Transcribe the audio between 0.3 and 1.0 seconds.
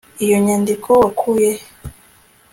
nyandiko